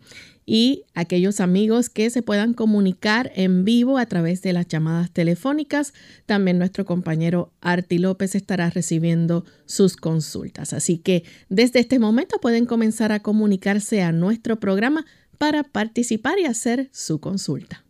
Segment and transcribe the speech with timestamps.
[0.51, 5.93] y aquellos amigos que se puedan comunicar en vivo a través de las llamadas telefónicas.
[6.25, 10.73] También nuestro compañero Arti López estará recibiendo sus consultas.
[10.73, 15.05] Así que desde este momento pueden comenzar a comunicarse a nuestro programa
[15.37, 17.85] para participar y hacer su consulta.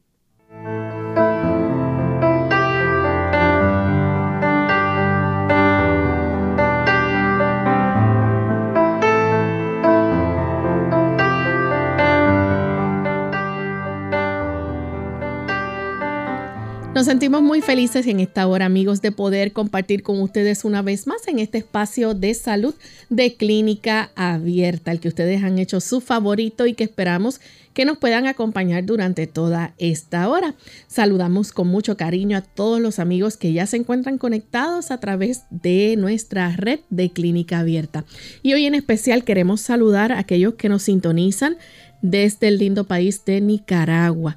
[17.00, 21.08] Nos sentimos muy felices en esta hora, amigos, de poder compartir con ustedes una vez
[21.08, 22.76] más en este espacio de salud
[23.10, 27.40] de clínica abierta, el que ustedes han hecho su favorito y que esperamos
[27.74, 30.56] que nos puedan acompañar durante toda esta hora.
[30.88, 35.44] Saludamos con mucho cariño a todos los amigos que ya se encuentran conectados a través
[35.52, 38.04] de nuestra red de clínica abierta.
[38.44, 41.56] Y hoy en especial queremos saludar a aquellos que nos sintonizan
[42.02, 44.36] desde el lindo país de Nicaragua.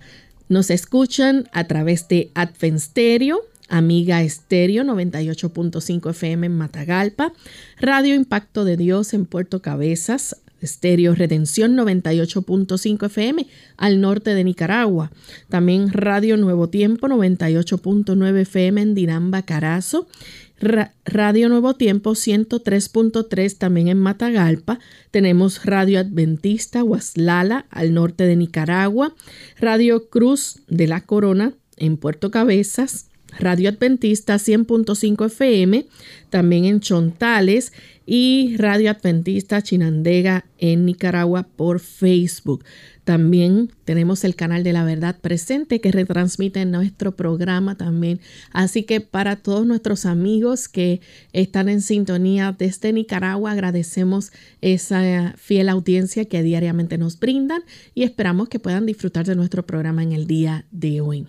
[0.52, 3.40] Nos escuchan a través de Advent Stereo,
[3.70, 7.32] Amiga Estéreo 98.5 FM en Matagalpa,
[7.80, 13.46] Radio Impacto de Dios en Puerto Cabezas, Estéreo Redención 98.5 FM
[13.78, 15.10] al norte de Nicaragua.
[15.48, 20.06] También Radio Nuevo Tiempo 98.9 FM en Dinamba, Carazo
[20.62, 24.78] Radio Nuevo Tiempo 103.3 también en Matagalpa.
[25.10, 29.12] Tenemos Radio Adventista Huaslala al norte de Nicaragua.
[29.58, 33.08] Radio Cruz de la Corona en Puerto Cabezas.
[33.40, 35.86] Radio Adventista 100.5 FM
[36.30, 37.72] también en Chontales
[38.06, 42.64] y Radio Adventista Chinandega en Nicaragua por Facebook.
[43.04, 48.20] También tenemos el canal de la verdad presente que retransmite nuestro programa también.
[48.52, 51.00] Así que para todos nuestros amigos que
[51.32, 54.30] están en sintonía desde Nicaragua, agradecemos
[54.60, 60.04] esa fiel audiencia que diariamente nos brindan y esperamos que puedan disfrutar de nuestro programa
[60.04, 61.26] en el día de hoy.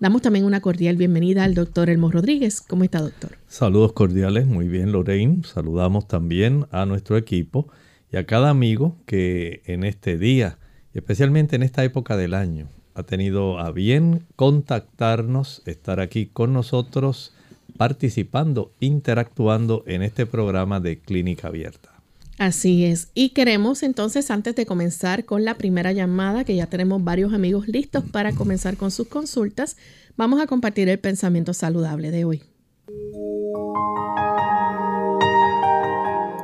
[0.00, 2.60] Damos también una cordial bienvenida al doctor Elmo Rodríguez.
[2.60, 3.38] ¿Cómo está, doctor?
[3.54, 5.44] Saludos cordiales, muy bien, Lorraine.
[5.44, 7.68] Saludamos también a nuestro equipo
[8.10, 10.58] y a cada amigo que en este día
[10.94, 17.32] especialmente en esta época del año, ha tenido a bien contactarnos, estar aquí con nosotros,
[17.76, 21.90] participando, interactuando en este programa de Clínica Abierta.
[22.38, 23.08] Así es.
[23.14, 27.68] Y queremos entonces, antes de comenzar con la primera llamada, que ya tenemos varios amigos
[27.68, 29.76] listos para comenzar con sus consultas,
[30.16, 32.42] vamos a compartir el pensamiento saludable de hoy.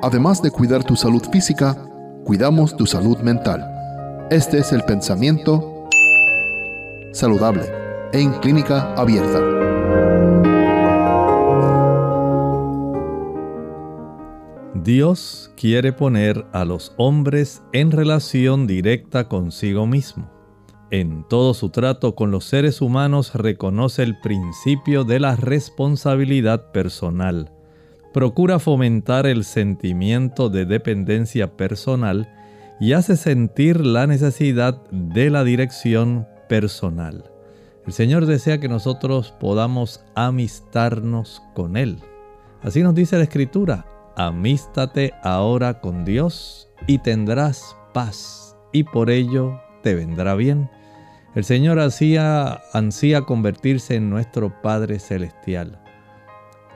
[0.03, 1.77] Además de cuidar tu salud física,
[2.25, 3.65] cuidamos tu salud mental.
[4.31, 5.89] Este es el pensamiento
[7.13, 7.65] saludable
[8.13, 9.41] en clínica abierta.
[14.75, 20.40] Dios quiere poner a los hombres en relación directa consigo mismo.
[20.93, 27.53] En todo su trato con los seres humanos reconoce el principio de la responsabilidad personal.
[28.13, 32.29] Procura fomentar el sentimiento de dependencia personal
[32.81, 37.31] y hace sentir la necesidad de la dirección personal.
[37.87, 41.99] El Señor desea que nosotros podamos amistarnos con Él.
[42.63, 43.87] Así nos dice la Escritura,
[44.17, 50.69] amístate ahora con Dios y tendrás paz, y por ello te vendrá bien.
[51.35, 55.81] El Señor hacía, ansía convertirse en nuestro Padre Celestial.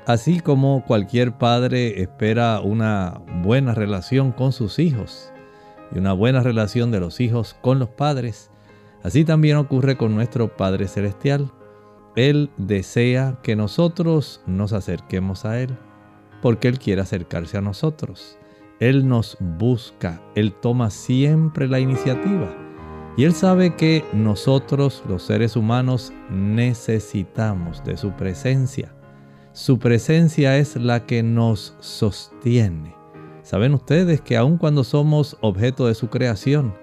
[0.06, 5.32] Así como cualquier padre espera una buena relación con sus hijos
[5.92, 8.50] y una buena relación de los hijos con los padres,
[9.02, 11.50] así también ocurre con nuestro Padre Celestial.
[12.14, 15.76] Él desea que nosotros nos acerquemos a Él,
[16.42, 18.38] porque Él quiere acercarse a nosotros.
[18.78, 22.63] Él nos busca, Él toma siempre la iniciativa.
[23.16, 28.92] Y Él sabe que nosotros, los seres humanos, necesitamos de su presencia.
[29.52, 32.96] Su presencia es la que nos sostiene.
[33.42, 36.74] Saben ustedes que aun cuando somos objeto de su creación,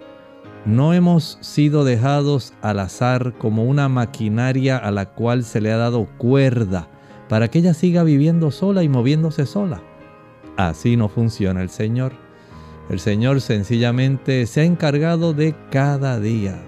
[0.66, 5.78] no hemos sido dejados al azar como una maquinaria a la cual se le ha
[5.78, 6.88] dado cuerda
[7.28, 9.82] para que ella siga viviendo sola y moviéndose sola.
[10.58, 12.14] Así no funciona el Señor.
[12.92, 16.62] El Señor sencillamente se ha encargado de cada día.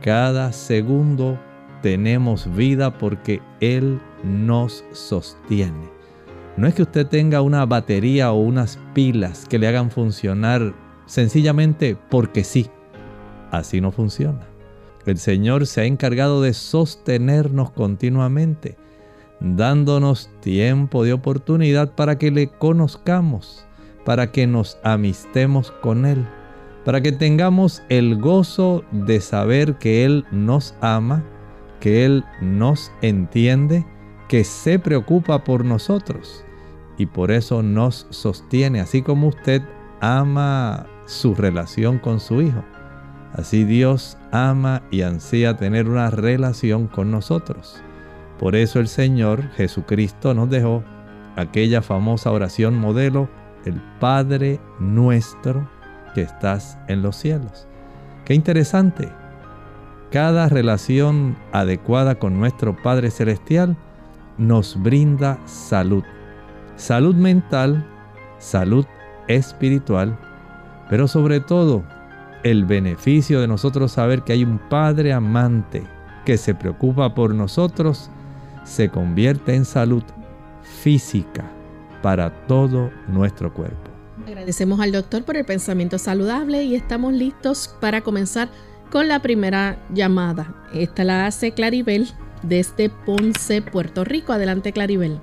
[0.00, 1.36] Cada segundo
[1.82, 5.90] tenemos vida porque Él nos sostiene.
[6.56, 10.74] No es que usted tenga una batería o unas pilas que le hagan funcionar
[11.06, 12.70] sencillamente porque sí.
[13.50, 14.46] Así no funciona.
[15.06, 18.76] El Señor se ha encargado de sostenernos continuamente,
[19.40, 23.66] dándonos tiempo de oportunidad para que le conozcamos
[24.04, 26.26] para que nos amistemos con Él,
[26.84, 31.24] para que tengamos el gozo de saber que Él nos ama,
[31.80, 33.86] que Él nos entiende,
[34.28, 36.44] que se preocupa por nosotros
[36.98, 39.62] y por eso nos sostiene, así como usted
[40.00, 42.62] ama su relación con su Hijo.
[43.32, 47.82] Así Dios ama y ansía tener una relación con nosotros.
[48.38, 50.82] Por eso el Señor Jesucristo nos dejó
[51.36, 53.28] aquella famosa oración modelo
[53.64, 55.68] el Padre nuestro
[56.14, 57.66] que estás en los cielos.
[58.24, 59.08] Qué interesante.
[60.10, 63.76] Cada relación adecuada con nuestro Padre Celestial
[64.38, 66.04] nos brinda salud.
[66.76, 67.86] Salud mental,
[68.38, 68.84] salud
[69.28, 70.18] espiritual,
[70.90, 71.82] pero sobre todo
[72.42, 75.82] el beneficio de nosotros saber que hay un Padre amante
[76.24, 78.10] que se preocupa por nosotros
[78.64, 80.02] se convierte en salud
[80.62, 81.44] física,
[82.02, 83.90] para todo nuestro cuerpo.
[84.26, 88.48] Agradecemos al doctor por el pensamiento saludable y estamos listos para comenzar
[88.90, 90.54] con la primera llamada.
[90.74, 92.08] Esta la hace Claribel
[92.42, 94.32] desde Ponce, Puerto Rico.
[94.32, 95.18] Adelante, Claribel.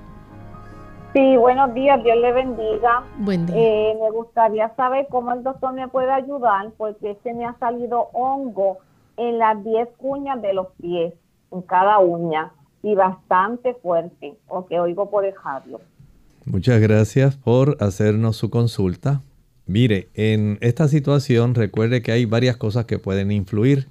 [1.12, 3.02] Sí, buenos días, Dios le bendiga.
[3.18, 3.56] Buen día.
[3.56, 8.10] Eh, me gustaría saber cómo el doctor me puede ayudar porque se me ha salido
[8.12, 8.78] hongo
[9.16, 11.12] en las 10 uñas de los pies,
[11.50, 15.80] en cada uña, y bastante fuerte, o que oigo por dejarlo.
[16.44, 19.22] Muchas gracias por hacernos su consulta.
[19.66, 23.86] Mire, en esta situación recuerde que hay varias cosas que pueden influir.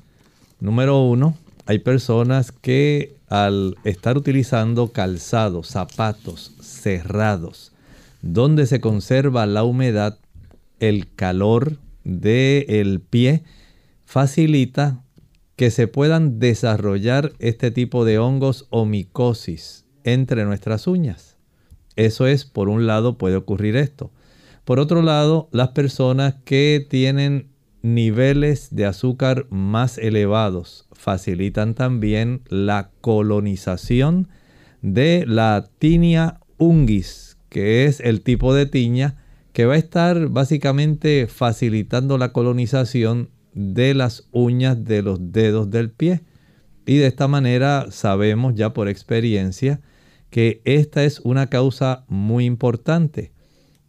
[0.59, 1.37] Número uno,
[1.67, 7.71] hay personas que al estar utilizando calzados, zapatos cerrados,
[8.21, 10.17] donde se conserva la humedad,
[10.79, 13.43] el calor del pie
[14.05, 15.03] facilita
[15.55, 21.38] que se puedan desarrollar este tipo de hongos o micosis entre nuestras uñas.
[21.99, 24.09] Eso es, por un lado, puede ocurrir esto.
[24.63, 27.49] Por otro lado, las personas que tienen
[27.81, 34.29] niveles de azúcar más elevados facilitan también la colonización
[34.81, 39.17] de la tinia ungis, que es el tipo de tiña
[39.51, 45.91] que va a estar básicamente facilitando la colonización de las uñas de los dedos del
[45.91, 46.21] pie.
[46.85, 49.81] Y de esta manera sabemos ya por experiencia
[50.29, 53.31] que esta es una causa muy importante.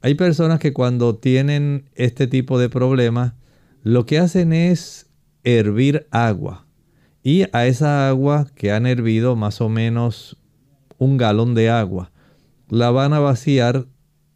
[0.03, 3.35] Hay personas que cuando tienen este tipo de problemas,
[3.83, 5.11] lo que hacen es
[5.45, 6.67] hervir agua.
[7.23, 10.39] Y a esa agua que han hervido más o menos
[10.99, 12.13] un galón de agua,
[12.69, 13.87] la van a vaciar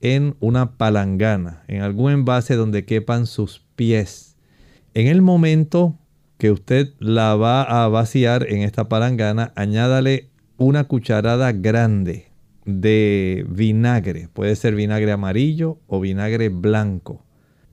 [0.00, 4.36] en una palangana, en algún envase donde quepan sus pies.
[4.92, 5.98] En el momento
[6.36, 10.30] que usted la va a vaciar en esta palangana, añádale
[10.64, 12.26] una cucharada grande
[12.64, 14.28] de vinagre.
[14.32, 17.22] Puede ser vinagre amarillo o vinagre blanco.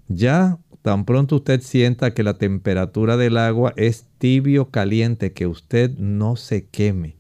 [0.07, 5.91] Ya tan pronto usted sienta que la temperatura del agua es tibio caliente, que usted
[5.97, 7.15] no se queme,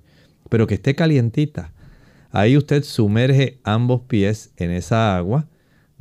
[0.49, 1.73] pero que esté calientita.
[2.31, 5.47] Ahí usted sumerge ambos pies en esa agua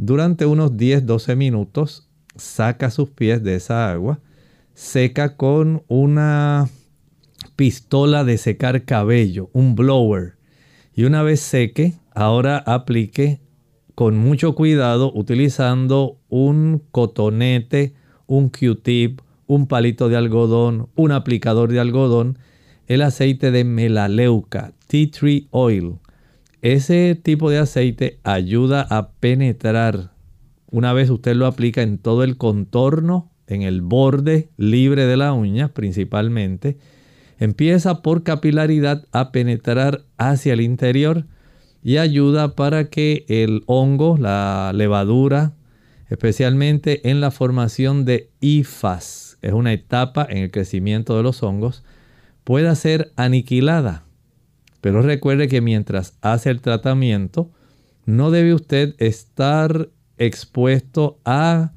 [0.02, 4.18] durante unos 10-12 minutos saca sus pies de esa agua,
[4.72, 6.70] seca con una
[7.60, 10.38] pistola de secar cabello, un blower.
[10.94, 13.42] Y una vez seque, ahora aplique
[13.94, 17.92] con mucho cuidado utilizando un cotonete,
[18.26, 22.38] un Q-tip, un palito de algodón, un aplicador de algodón,
[22.86, 25.96] el aceite de melaleuca, tea tree oil.
[26.62, 30.14] Ese tipo de aceite ayuda a penetrar.
[30.70, 35.34] Una vez usted lo aplica en todo el contorno, en el borde libre de la
[35.34, 36.78] uña principalmente,
[37.40, 41.25] empieza por capilaridad a penetrar hacia el interior
[41.82, 45.54] y ayuda para que el hongo, la levadura,
[46.09, 51.82] especialmente en la formación de IFAS, es una etapa en el crecimiento de los hongos,
[52.44, 54.04] pueda ser aniquilada.
[54.82, 57.50] Pero recuerde que mientras hace el tratamiento,
[58.04, 61.73] no debe usted estar expuesto a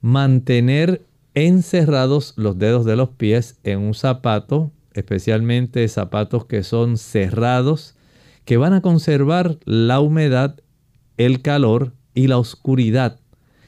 [0.00, 1.02] mantener
[1.34, 7.96] encerrados los dedos de los pies en un zapato, especialmente zapatos que son cerrados
[8.44, 10.56] que van a conservar la humedad,
[11.16, 13.20] el calor y la oscuridad.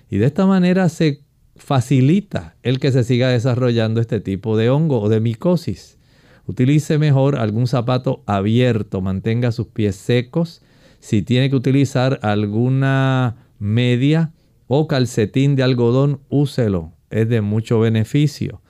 [0.08, 1.24] Y de esta manera se
[1.56, 5.98] facilita el que se siga desarrollando este tipo de hongo o de micosis.
[6.46, 10.62] Utilice mejor algún zapato abierto, mantenga sus pies secos.
[11.00, 14.32] Si tiene que utilizar alguna media
[14.66, 16.92] o calcetín de algodón, úselo.
[17.10, 18.62] Es de mucho beneficio.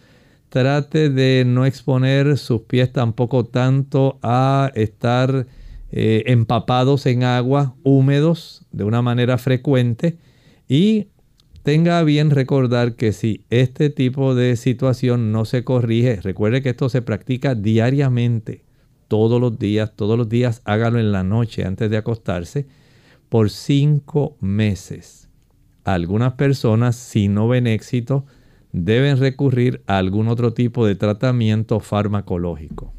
[0.49, 5.47] Trate de no exponer sus pies tampoco tanto a estar
[5.91, 10.19] eh, empapados en agua, húmedos de una manera frecuente
[10.69, 11.09] y
[11.63, 16.89] tenga bien recordar que si este tipo de situación no se corrige, recuerde que esto
[16.89, 18.65] se practica diariamente,
[19.09, 22.67] todos los días, todos los días hágalo en la noche antes de acostarse,
[23.29, 25.29] por cinco meses.
[25.85, 28.27] Algunas personas, si no ven éxito,
[28.73, 32.93] deben recurrir a algún otro tipo de tratamiento farmacológico.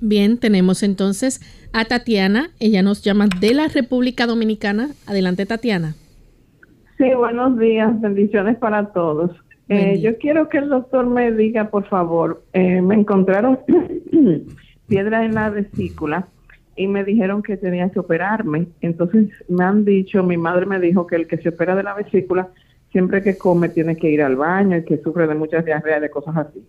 [0.00, 1.40] Bien, tenemos entonces
[1.72, 2.50] a Tatiana.
[2.58, 4.90] Ella nos llama de la República Dominicana.
[5.06, 5.94] Adelante, Tatiana.
[6.96, 8.00] Sí, buenos días.
[8.00, 9.30] Bendiciones para todos.
[9.68, 13.60] Eh, yo quiero que el doctor me diga, por favor, eh, me encontraron
[14.88, 16.26] piedra en la vesícula
[16.74, 18.66] y me dijeron que tenía que operarme.
[18.80, 21.94] Entonces me han dicho, mi madre me dijo que el que se opera de la
[21.94, 22.48] vesícula,
[22.92, 26.10] siempre que come tiene que ir al baño y que sufre de muchas diarreas, de
[26.10, 26.64] cosas así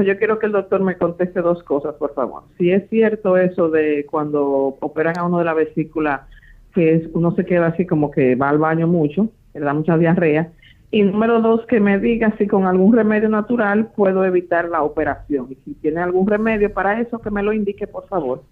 [0.00, 2.44] yo quiero que el doctor me conteste dos cosas, por favor.
[2.56, 6.26] Si es cierto eso de cuando operan a uno de la vesícula,
[6.74, 10.50] que uno se queda así como que va al baño mucho, le da mucha diarrea.
[10.90, 15.48] Y número dos, que me diga si con algún remedio natural puedo evitar la operación.
[15.50, 18.42] Y si tiene algún remedio para eso, que me lo indique, por favor.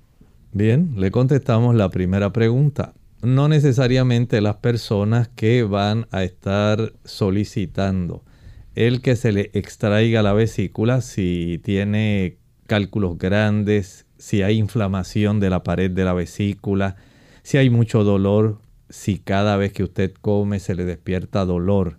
[0.52, 2.92] Bien, le contestamos la primera pregunta.
[3.22, 8.24] No necesariamente las personas que van a estar solicitando
[8.74, 15.50] el que se le extraiga la vesícula si tiene cálculos grandes, si hay inflamación de
[15.50, 16.96] la pared de la vesícula,
[17.42, 21.98] si hay mucho dolor, si cada vez que usted come se le despierta dolor.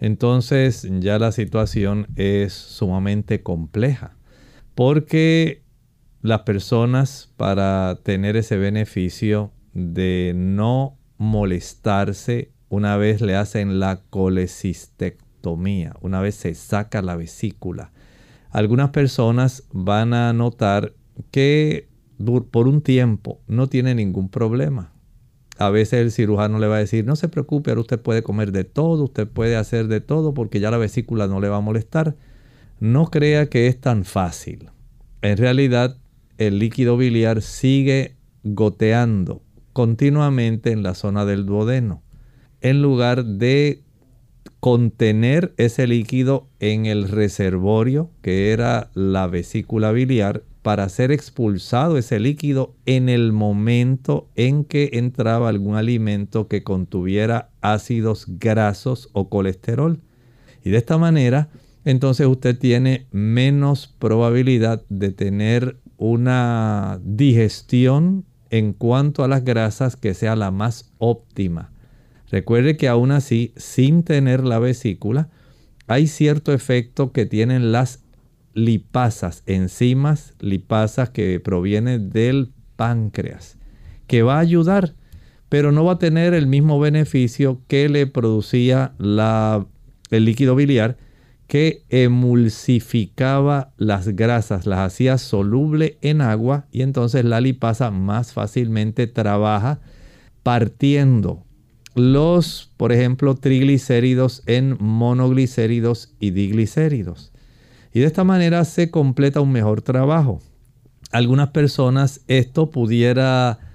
[0.00, 4.16] Entonces ya la situación es sumamente compleja,
[4.74, 5.62] porque
[6.22, 15.94] las personas para tener ese beneficio de no molestarse una vez le hacen la colecistectomía,
[16.00, 17.92] una vez se saca la vesícula.
[18.50, 20.94] Algunas personas van a notar
[21.30, 21.88] que
[22.50, 24.92] por un tiempo no tiene ningún problema.
[25.58, 28.52] A veces el cirujano le va a decir, no se preocupe, ahora usted puede comer
[28.52, 31.60] de todo, usted puede hacer de todo porque ya la vesícula no le va a
[31.60, 32.16] molestar.
[32.80, 34.70] No crea que es tan fácil.
[35.22, 35.98] En realidad,
[36.36, 39.42] el líquido biliar sigue goteando
[39.76, 42.02] continuamente en la zona del duodeno.
[42.62, 43.82] En lugar de
[44.58, 52.18] contener ese líquido en el reservorio que era la vesícula biliar para ser expulsado ese
[52.18, 60.00] líquido en el momento en que entraba algún alimento que contuviera ácidos grasos o colesterol.
[60.64, 61.50] Y de esta manera,
[61.84, 70.14] entonces usted tiene menos probabilidad de tener una digestión en cuanto a las grasas que
[70.14, 71.72] sea la más óptima.
[72.30, 75.28] Recuerde que aún así, sin tener la vesícula,
[75.86, 78.04] hay cierto efecto que tienen las
[78.54, 83.58] lipasas, enzimas lipasas que provienen del páncreas,
[84.06, 84.94] que va a ayudar,
[85.48, 90.96] pero no va a tener el mismo beneficio que le producía el líquido biliar,
[91.46, 99.06] que emulsificaba las grasas, las hacía soluble en agua y entonces la lipasa más fácilmente
[99.06, 99.80] trabaja
[100.42, 101.44] partiendo
[101.94, 107.32] los, por ejemplo, triglicéridos en monoglicéridos y diglicéridos.
[107.92, 110.42] Y de esta manera se completa un mejor trabajo.
[111.12, 113.65] Algunas personas esto pudiera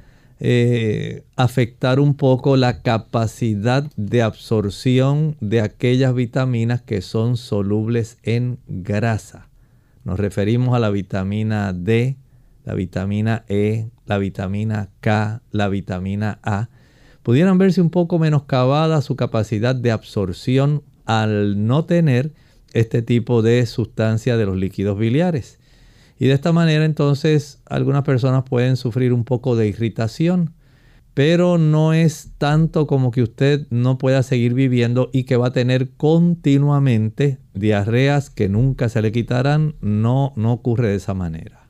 [0.44, 8.58] eh, afectar un poco la capacidad de absorción de aquellas vitaminas que son solubles en
[8.68, 9.50] grasa.
[10.04, 12.18] Nos referimos a la vitamina D,
[12.66, 16.70] la vitamina E, la vitamina K, la vitamina A.
[17.22, 22.34] Pudieran verse un poco menoscabada su capacidad de absorción al no tener
[22.74, 25.60] este tipo de sustancia de los líquidos biliares.
[26.22, 30.54] Y de esta manera entonces algunas personas pueden sufrir un poco de irritación,
[31.16, 35.52] pero no es tanto como que usted no pueda seguir viviendo y que va a
[35.52, 39.74] tener continuamente diarreas que nunca se le quitarán.
[39.82, 41.68] No, no ocurre de esa manera.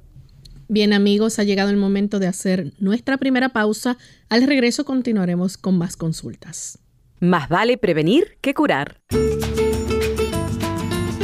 [0.68, 3.98] Bien amigos, ha llegado el momento de hacer nuestra primera pausa.
[4.28, 6.78] Al regreso continuaremos con más consultas.
[7.22, 9.00] Más vale prevenir que curar.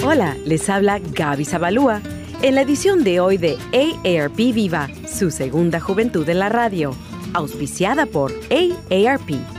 [0.06, 2.02] Hola, les habla Gaby Zabalúa
[2.42, 6.94] en la edición de hoy de AARP Viva, su segunda juventud en la radio,
[7.34, 9.57] auspiciada por AARP.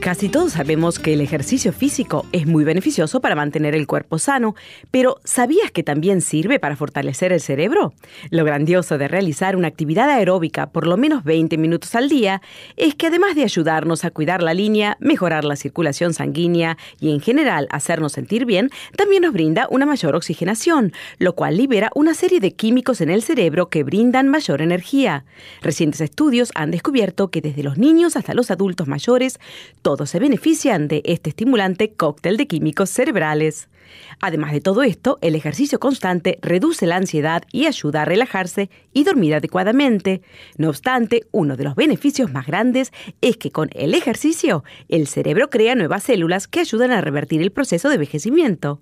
[0.00, 4.54] Casi todos sabemos que el ejercicio físico es muy beneficioso para mantener el cuerpo sano,
[4.90, 7.92] pero ¿sabías que también sirve para fortalecer el cerebro?
[8.30, 12.40] Lo grandioso de realizar una actividad aeróbica por lo menos 20 minutos al día
[12.78, 17.20] es que además de ayudarnos a cuidar la línea, mejorar la circulación sanguínea y en
[17.20, 22.40] general hacernos sentir bien, también nos brinda una mayor oxigenación, lo cual libera una serie
[22.40, 25.26] de químicos en el cerebro que brindan mayor energía.
[25.60, 29.38] Recientes estudios han descubierto que desde los niños hasta los adultos mayores,
[29.90, 33.68] todos se benefician de este estimulante cóctel de químicos cerebrales.
[34.20, 39.02] Además de todo esto, el ejercicio constante reduce la ansiedad y ayuda a relajarse y
[39.02, 40.22] dormir adecuadamente.
[40.56, 45.50] No obstante, uno de los beneficios más grandes es que con el ejercicio, el cerebro
[45.50, 48.80] crea nuevas células que ayudan a revertir el proceso de envejecimiento.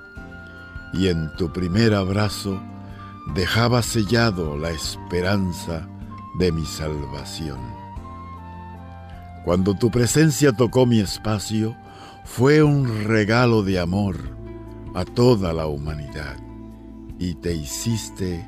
[0.93, 2.61] y en tu primer abrazo
[3.33, 5.87] dejaba sellado la esperanza
[6.39, 7.59] de mi salvación.
[9.43, 11.75] Cuando tu presencia tocó mi espacio,
[12.23, 14.17] fue un regalo de amor
[14.95, 16.37] a toda la humanidad
[17.19, 18.47] y te hiciste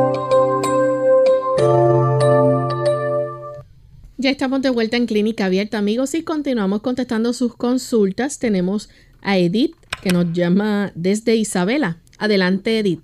[4.21, 8.37] Ya estamos de vuelta en Clínica Abierta, amigos, y continuamos contestando sus consultas.
[8.37, 8.87] Tenemos
[9.23, 11.97] a Edith, que nos llama desde Isabela.
[12.19, 13.01] Adelante, Edith.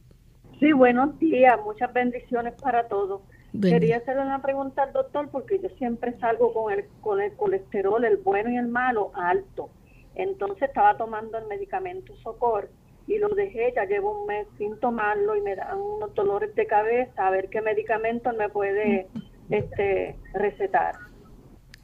[0.59, 1.57] Sí, buenos días.
[1.65, 3.21] Muchas bendiciones para todos.
[3.59, 8.05] Quería hacerle una pregunta al doctor porque yo siempre salgo con el, con el colesterol,
[8.05, 9.71] el bueno y el malo, alto.
[10.13, 12.69] Entonces estaba tomando el medicamento Socor
[13.07, 16.67] y lo dejé, ya llevo un mes sin tomarlo y me dan unos dolores de
[16.67, 19.07] cabeza, a ver qué medicamento me puede
[19.49, 21.06] este, recetar.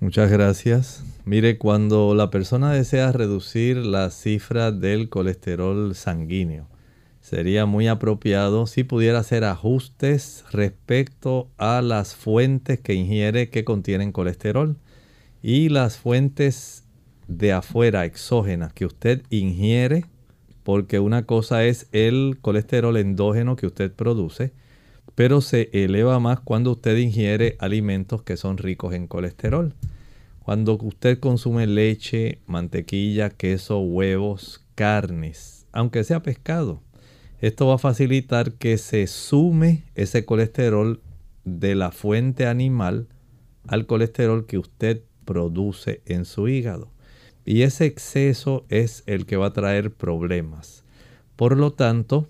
[0.04, 1.02] Muchas gracias.
[1.24, 6.68] Mire, cuando la persona desea reducir la cifra del colesterol sanguíneo,
[7.22, 14.12] sería muy apropiado si pudiera hacer ajustes respecto a las fuentes que ingiere que contienen
[14.12, 14.76] colesterol
[15.42, 16.84] y las fuentes
[17.30, 20.04] de afuera exógenas que usted ingiere,
[20.64, 24.52] porque una cosa es el colesterol endógeno que usted produce,
[25.16, 29.74] pero se eleva más cuando usted ingiere alimentos que son ricos en colesterol.
[30.44, 36.82] Cuando usted consume leche, mantequilla, queso, huevos, carnes, aunque sea pescado,
[37.40, 41.02] esto va a facilitar que se sume ese colesterol
[41.46, 43.08] de la fuente animal
[43.68, 46.92] al colesterol que usted produce en su hígado.
[47.46, 50.84] Y ese exceso es el que va a traer problemas.
[51.38, 52.30] Por lo tanto,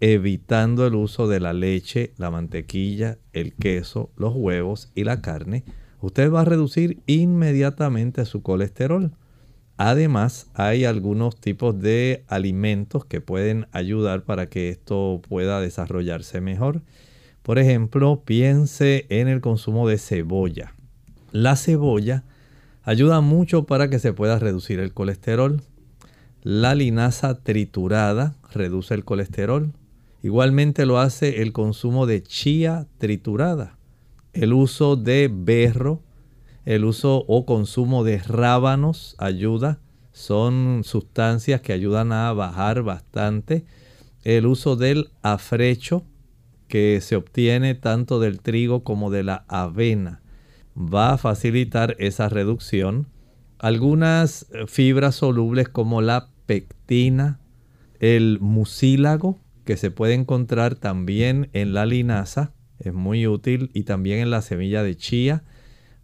[0.00, 5.64] evitando el uso de la leche, la mantequilla, el queso, los huevos y la carne,
[6.00, 9.12] usted va a reducir inmediatamente su colesterol.
[9.76, 16.82] Además, hay algunos tipos de alimentos que pueden ayudar para que esto pueda desarrollarse mejor.
[17.42, 20.74] Por ejemplo, piense en el consumo de cebolla.
[21.32, 22.24] La cebolla
[22.82, 25.62] ayuda mucho para que se pueda reducir el colesterol.
[26.42, 29.72] La linaza triturada reduce el colesterol.
[30.22, 33.79] Igualmente lo hace el consumo de chía triturada
[34.32, 36.02] el uso de berro,
[36.64, 39.80] el uso o consumo de rábanos ayuda.
[40.12, 43.64] Son sustancias que ayudan a bajar bastante.
[44.22, 46.04] El uso del afrecho,
[46.68, 50.22] que se obtiene tanto del trigo como de la avena,
[50.76, 53.08] va a facilitar esa reducción.
[53.58, 57.40] Algunas fibras solubles como la pectina,
[57.98, 64.18] el mucílago, que se puede encontrar también en la linaza, es muy útil y también
[64.18, 65.44] en la semilla de chía.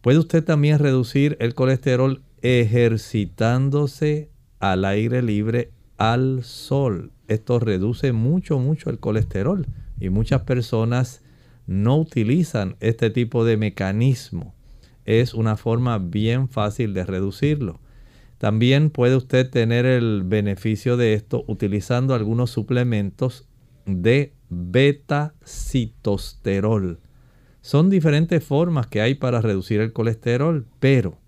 [0.02, 7.12] Puede usted también reducir el colesterol ejercitándose al aire libre al sol.
[7.28, 9.66] Esto reduce mucho, mucho el colesterol
[9.98, 11.22] y muchas personas
[11.66, 14.54] no utilizan este tipo de mecanismo.
[15.04, 17.80] Es una forma bien fácil de reducirlo.
[18.38, 23.48] También puede usted tener el beneficio de esto utilizando algunos suplementos
[23.86, 27.00] de beta-citosterol.
[27.60, 31.18] Son diferentes formas que hay para reducir el colesterol, pero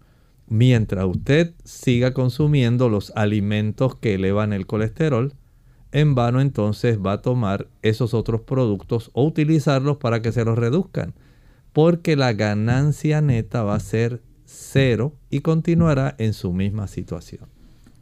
[0.46, 5.34] mientras usted siga consumiendo los alimentos que elevan el colesterol,
[5.90, 10.58] en vano entonces va a tomar esos otros productos o utilizarlos para que se los
[10.58, 11.14] reduzcan,
[11.72, 17.48] porque la ganancia neta va a ser cero y continuará en su misma situación.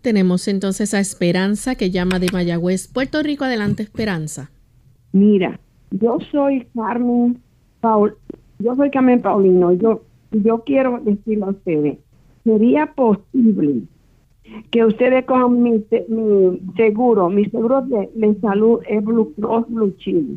[0.02, 3.44] Tenemos entonces a Esperanza que llama de Mayagüez, Puerto Rico.
[3.44, 4.50] Adelante, Esperanza.
[5.16, 5.59] Mira,
[5.92, 7.38] yo soy Carmen
[7.81, 8.18] Paul,
[8.59, 11.98] yo soy Carmen Paulino, yo, yo quiero decirle a ustedes,
[12.44, 13.85] ¿sería posible
[14.70, 15.83] que ustedes cojan mi,
[16.76, 20.37] seguro, mi seguro de, salud es Blue Cross Blue Chile?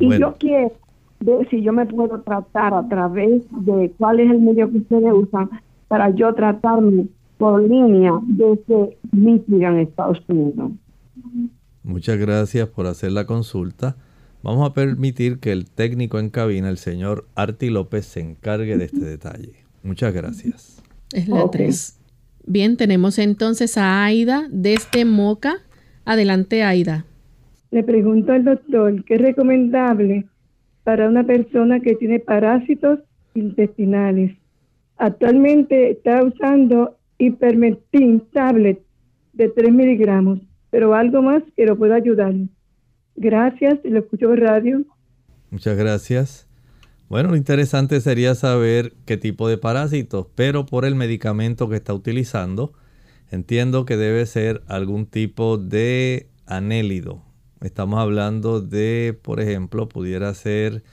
[0.00, 0.72] Y yo quiero
[1.20, 5.12] ver si yo me puedo tratar a través de cuál es el medio que ustedes
[5.12, 5.50] usan
[5.86, 7.06] para yo tratarme
[7.38, 10.72] por línea desde Michigan, Estados Unidos.
[11.82, 13.96] Muchas gracias por hacer la consulta.
[14.42, 18.86] Vamos a permitir que el técnico en cabina, el señor Arti López, se encargue de
[18.86, 19.64] este detalle.
[19.82, 20.82] Muchas gracias.
[21.12, 21.98] Es la 3.
[22.46, 25.56] Bien, tenemos entonces a Aida desde Moca.
[26.04, 27.04] Adelante, Aida.
[27.70, 30.26] Le pregunto al doctor, ¿qué es recomendable
[30.84, 33.00] para una persona que tiene parásitos
[33.34, 34.36] intestinales?
[34.96, 38.80] Actualmente está usando hipermentin tablet
[39.32, 42.34] de 3 miligramos pero algo más que lo pueda ayudar.
[43.16, 44.84] Gracias, lo escucho radio.
[45.50, 46.46] Muchas gracias.
[47.08, 51.92] Bueno, lo interesante sería saber qué tipo de parásitos, pero por el medicamento que está
[51.92, 52.72] utilizando,
[53.32, 57.22] entiendo que debe ser algún tipo de anélido.
[57.62, 60.84] Estamos hablando de, por ejemplo, pudiera ser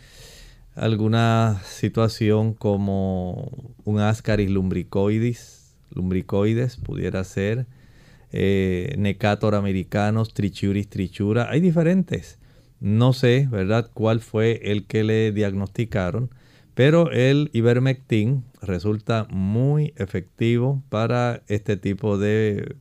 [0.75, 7.67] alguna situación como un ascaris lumbricoides, lumbricoides, pudiera ser
[8.31, 11.49] eh, Necator americanos, Trichuris trichura.
[11.49, 12.39] Hay diferentes.
[12.79, 16.29] No sé, ¿verdad?, cuál fue el que le diagnosticaron,
[16.75, 22.75] pero el ivermectin resulta muy efectivo para este tipo de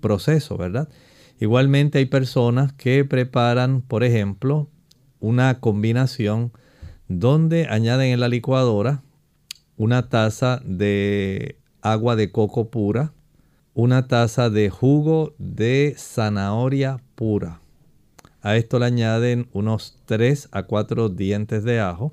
[0.00, 0.88] proceso, ¿verdad?
[1.38, 4.68] Igualmente hay personas que preparan, por ejemplo,
[5.20, 6.52] una combinación
[7.06, 9.02] donde añaden en la licuadora
[9.76, 13.12] una taza de agua de coco pura,
[13.80, 17.60] una taza de jugo de zanahoria pura.
[18.42, 22.12] A esto le añaden unos 3 a 4 dientes de ajo,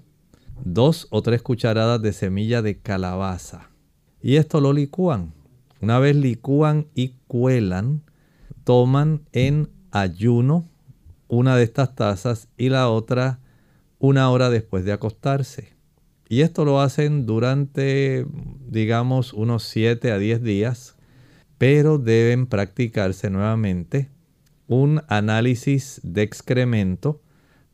[0.63, 3.71] 2 o 3 cucharadas de semilla de calabaza.
[4.21, 5.33] Y esto lo licúan.
[5.81, 8.03] Una vez licúan y cuelan,
[8.63, 10.69] toman en ayuno
[11.27, 13.39] una de estas tazas y la otra
[13.97, 15.73] una hora después de acostarse.
[16.29, 18.27] Y esto lo hacen durante,
[18.67, 20.94] digamos, unos 7 a 10 días,
[21.65, 24.11] pero deben practicarse nuevamente
[24.67, 27.23] un análisis de excremento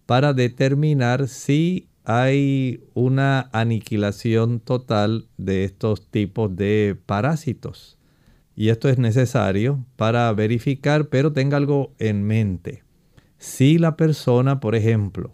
[0.05, 7.97] para determinar si hay una aniquilación total de estos tipos de parásitos.
[8.55, 12.85] Y esto es necesario para verificar, pero tenga algo en mente.
[13.39, 15.33] Si la persona, por ejemplo,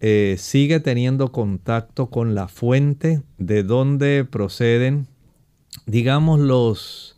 [0.00, 5.08] eh, sigue teniendo contacto con la fuente de donde proceden,
[5.84, 7.15] digamos, los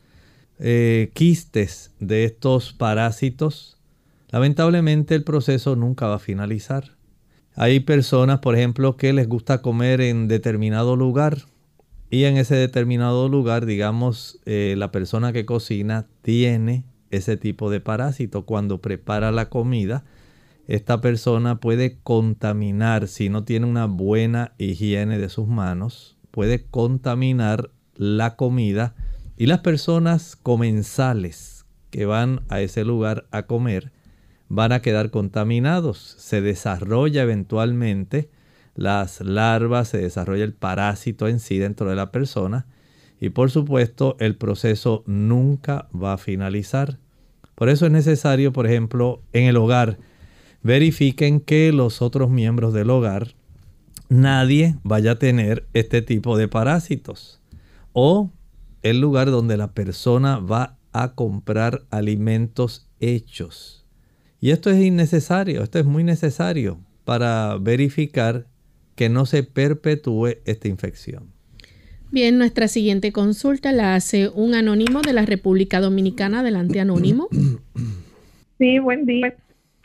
[0.58, 3.78] eh, quistes de estos parásitos,
[4.30, 6.96] lamentablemente el proceso nunca va a finalizar.
[7.54, 11.38] Hay personas, por ejemplo, que les gusta comer en determinado lugar
[12.10, 17.80] y en ese determinado lugar, digamos, eh, la persona que cocina tiene ese tipo de
[17.80, 18.44] parásito.
[18.44, 20.04] Cuando prepara la comida,
[20.68, 27.70] esta persona puede contaminar, si no tiene una buena higiene de sus manos, puede contaminar
[27.96, 28.94] la comida
[29.38, 33.92] y las personas comensales que van a ese lugar a comer
[34.48, 36.16] van a quedar contaminados.
[36.18, 38.30] Se desarrolla eventualmente
[38.74, 42.66] las larvas, se desarrolla el parásito en sí dentro de la persona
[43.20, 46.98] y por supuesto el proceso nunca va a finalizar.
[47.54, 49.98] Por eso es necesario, por ejemplo, en el hogar,
[50.64, 53.34] verifiquen que los otros miembros del hogar,
[54.08, 57.40] nadie vaya a tener este tipo de parásitos.
[57.92, 58.32] O
[58.82, 63.86] el lugar donde la persona va a comprar alimentos hechos.
[64.40, 68.46] Y esto es innecesario, esto es muy necesario para verificar
[68.94, 71.32] que no se perpetúe esta infección.
[72.10, 76.40] Bien, nuestra siguiente consulta la hace un anónimo de la República Dominicana.
[76.40, 77.28] Adelante, anónimo.
[78.58, 79.36] Sí, buen día.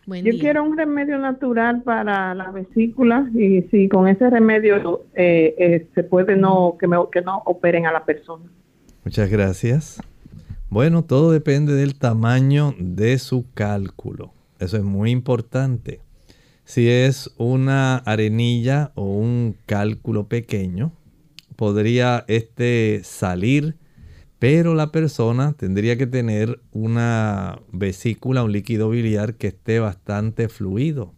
[0.08, 5.88] Yo quiero un remedio natural para la vesícula y si con ese remedio eh, eh,
[5.94, 8.46] se puede no que, que no operen a la persona.
[9.06, 10.02] Muchas gracias.
[10.70, 14.34] Bueno, todo depende del tamaño de su cálculo.
[14.60, 16.00] Eso es muy importante.
[16.64, 20.94] Si es una arenilla o un cálculo pequeño,
[21.58, 23.76] podría este salir,
[24.40, 31.14] pero la persona tendría que tener una vesícula, un líquido biliar que esté bastante fluido.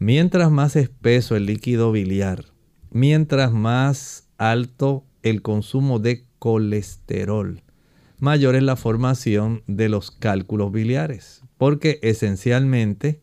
[0.00, 2.46] Mientras más espeso el líquido biliar,
[2.90, 7.62] mientras más alto el consumo de colesterol,
[8.18, 13.20] mayor es la formación de los cálculos biliares, porque esencialmente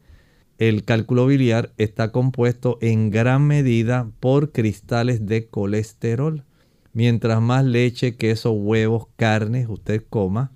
[0.58, 6.46] el cálculo biliar está compuesto en gran medida por cristales de colesterol.
[6.94, 10.52] Mientras más leche, queso, huevos, carnes usted coma,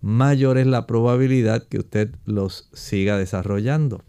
[0.00, 4.02] mayor es la probabilidad que usted los siga desarrollando.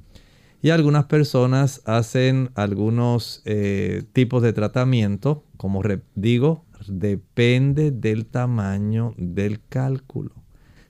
[0.62, 5.82] Y algunas personas hacen algunos eh, tipos de tratamiento, como
[6.16, 10.32] digo, depende del tamaño del cálculo.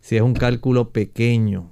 [0.01, 1.71] Si es un cálculo pequeño,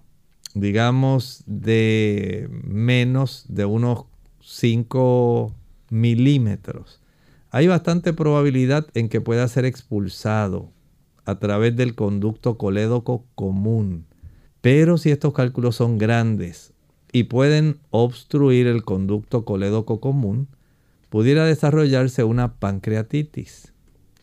[0.54, 4.06] digamos, de menos de unos
[4.42, 5.54] 5
[5.90, 7.02] milímetros,
[7.50, 10.72] hay bastante probabilidad en que pueda ser expulsado
[11.26, 14.06] a través del conducto colédoco común.
[14.62, 16.74] Pero si estos cálculos son grandes
[17.12, 20.48] y pueden obstruir el conducto colédoco común,
[21.10, 23.71] pudiera desarrollarse una pancreatitis.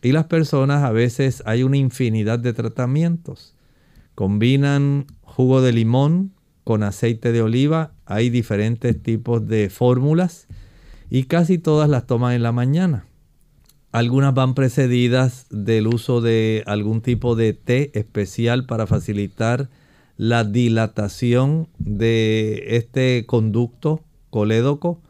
[0.01, 3.55] Y las personas a veces hay una infinidad de tratamientos.
[4.15, 6.33] Combinan jugo de limón
[6.63, 7.93] con aceite de oliva.
[8.05, 10.47] Hay diferentes tipos de fórmulas
[11.09, 13.05] y casi todas las toman en la mañana.
[13.91, 19.69] Algunas van precedidas del uso de algún tipo de té especial para facilitar
[20.15, 25.01] la dilatación de este conducto colédoco.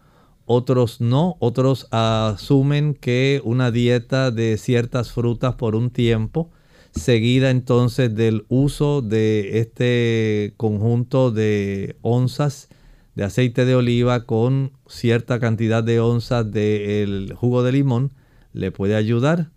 [0.51, 6.49] Otros no, otros asumen que una dieta de ciertas frutas por un tiempo
[6.89, 12.67] seguida entonces del uso de este conjunto de onzas
[13.13, 18.12] de aceite de oliva con cierta cantidad de onzas del jugo de limón
[18.51, 19.51] le puede ayudar.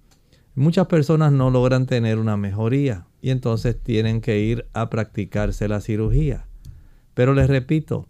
[0.54, 5.80] Muchas personas no logran tener una mejoría y entonces tienen que ir a practicarse la
[5.80, 6.48] cirugía.
[7.14, 8.08] Pero les repito,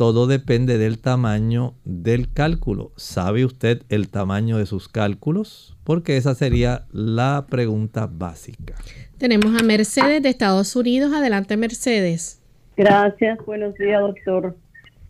[0.00, 2.90] todo depende del tamaño del cálculo.
[2.96, 5.76] ¿Sabe usted el tamaño de sus cálculos?
[5.84, 8.76] Porque esa sería la pregunta básica.
[9.18, 11.12] Tenemos a Mercedes de Estados Unidos.
[11.12, 12.40] Adelante, Mercedes.
[12.78, 13.44] Gracias.
[13.44, 14.56] Buenos días, doctor.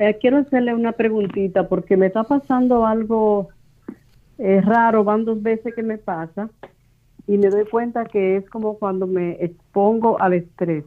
[0.00, 3.50] Eh, quiero hacerle una preguntita porque me está pasando algo
[4.38, 5.05] eh, raro.
[5.05, 6.50] Van dos veces que me pasa
[7.29, 10.83] y me doy cuenta que es como cuando me expongo al estrés.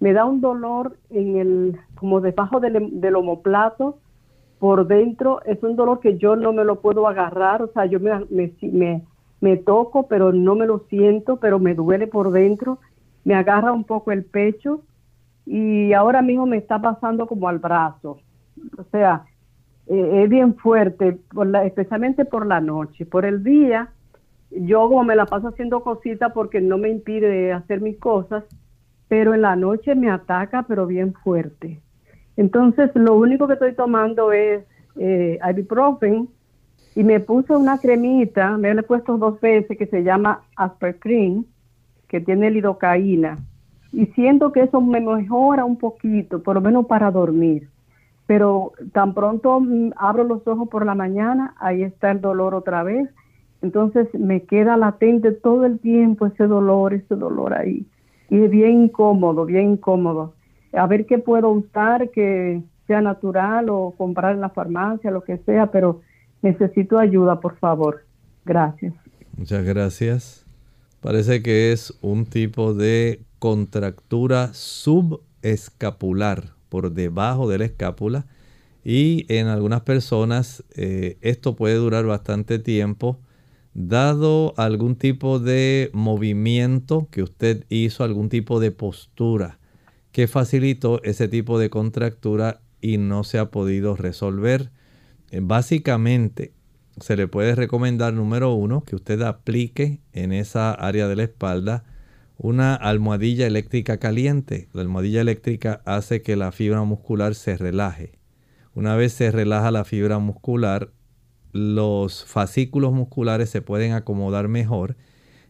[0.00, 3.98] Me da un dolor en el, como debajo del, del omoplato,
[4.60, 7.98] por dentro, es un dolor que yo no me lo puedo agarrar, o sea, yo
[7.98, 9.02] me, me,
[9.40, 12.78] me, toco, pero no me lo siento, pero me duele por dentro,
[13.24, 14.82] me agarra un poco el pecho
[15.46, 18.18] y ahora mismo me está pasando como al brazo.
[18.76, 19.24] O sea,
[19.86, 23.06] eh, es bien fuerte, por la, especialmente por la noche.
[23.06, 23.88] Por el día,
[24.50, 28.44] yo como me la paso haciendo cositas porque no me impide hacer mis cosas,
[29.10, 31.80] pero en la noche me ataca, pero bien fuerte.
[32.38, 34.64] Entonces, lo único que estoy tomando es
[34.96, 36.30] eh, ibuprofen
[36.94, 41.44] y me puse una cremita, me la he puesto dos veces, que se llama Aspercream,
[42.08, 43.36] que tiene lidocaína.
[43.92, 47.68] Y siento que eso me mejora un poquito, por lo menos para dormir.
[48.26, 52.82] Pero tan pronto mm, abro los ojos por la mañana, ahí está el dolor otra
[52.84, 53.10] vez
[53.62, 57.84] entonces me queda latente todo el tiempo ese dolor, ese dolor ahí.
[58.30, 60.34] Y es bien incómodo, bien incómodo.
[60.72, 65.38] A ver qué puedo usar que sea natural o comprar en la farmacia, lo que
[65.38, 66.00] sea, pero
[66.42, 68.04] necesito ayuda, por favor.
[68.44, 68.94] Gracias.
[69.36, 70.46] Muchas gracias.
[71.00, 78.26] Parece que es un tipo de contractura subescapular por debajo de la escápula
[78.84, 83.18] y en algunas personas eh, esto puede durar bastante tiempo
[83.74, 89.58] dado algún tipo de movimiento que usted hizo, algún tipo de postura
[90.12, 94.70] que facilitó ese tipo de contractura y no se ha podido resolver.
[95.30, 96.52] Eh, básicamente,
[97.00, 101.84] se le puede recomendar, número uno, que usted aplique en esa área de la espalda
[102.36, 104.68] una almohadilla eléctrica caliente.
[104.72, 108.18] La almohadilla eléctrica hace que la fibra muscular se relaje.
[108.74, 110.90] Una vez se relaja la fibra muscular,
[111.52, 114.96] los fascículos musculares se pueden acomodar mejor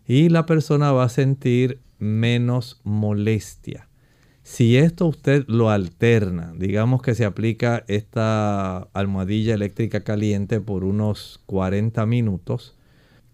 [0.07, 3.89] y la persona va a sentir menos molestia.
[4.43, 11.41] Si esto usted lo alterna, digamos que se aplica esta almohadilla eléctrica caliente por unos
[11.47, 12.75] 40 minutos,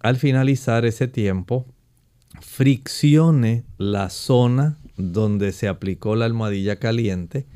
[0.01, 1.65] al finalizar ese tiempo,
[2.41, 7.47] friccione la zona donde se aplicó la almohadilla caliente,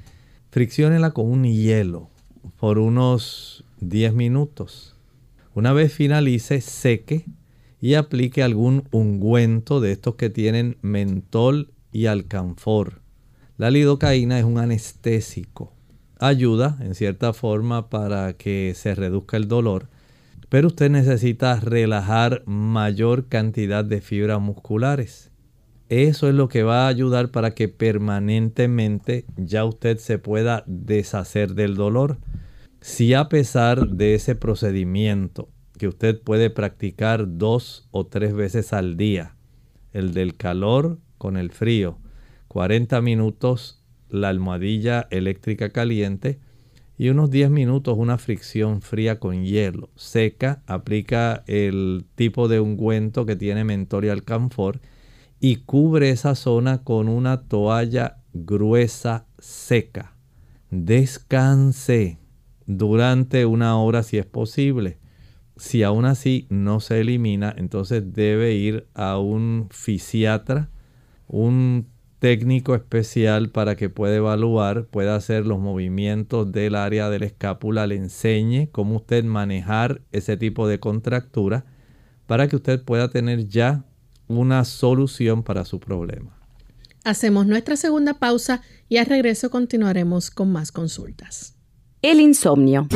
[0.50, 2.08] fricciónela con un hielo
[2.58, 4.96] por unos 10 minutos.
[5.54, 7.24] Una vez finalice, seque
[7.80, 13.00] y aplique algún ungüento de estos que tienen mentol y alcanfor.
[13.56, 15.74] La lidocaína es un anestésico.
[16.18, 19.88] Ayuda en cierta forma para que se reduzca el dolor,
[20.48, 25.30] pero usted necesita relajar mayor cantidad de fibras musculares.
[25.88, 31.54] Eso es lo que va a ayudar para que permanentemente ya usted se pueda deshacer
[31.54, 32.18] del dolor.
[32.80, 38.96] Si a pesar de ese procedimiento que usted puede practicar dos o tres veces al
[38.96, 39.36] día,
[39.92, 41.98] el del calor con el frío,
[42.48, 46.40] 40 minutos la almohadilla eléctrica caliente
[46.96, 49.90] y unos 10 minutos una fricción fría con hielo.
[49.94, 54.80] Seca, aplica el tipo de ungüento que tiene mentol y alcanfor
[55.38, 60.14] y cubre esa zona con una toalla gruesa seca.
[60.70, 62.19] Descanse
[62.76, 64.98] durante una hora si es posible.
[65.56, 70.70] Si aún así no se elimina, entonces debe ir a un fisiatra,
[71.26, 77.26] un técnico especial para que pueda evaluar, pueda hacer los movimientos del área de la
[77.26, 81.64] escápula, le enseñe cómo usted manejar ese tipo de contractura
[82.26, 83.84] para que usted pueda tener ya
[84.28, 86.38] una solución para su problema.
[87.04, 91.59] Hacemos nuestra segunda pausa y al regreso continuaremos con más consultas.
[92.02, 92.86] El insomnio.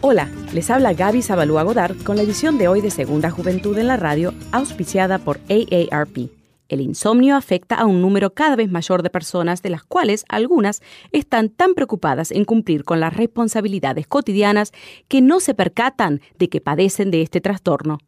[0.00, 3.88] Hola, les habla Gaby Zabalúa Godard con la edición de hoy de Segunda Juventud en
[3.88, 6.30] la Radio, auspiciada por AARP.
[6.68, 10.82] El insomnio afecta a un número cada vez mayor de personas, de las cuales algunas
[11.10, 14.70] están tan preocupadas en cumplir con las responsabilidades cotidianas
[15.08, 17.98] que no se percatan de que padecen de este trastorno.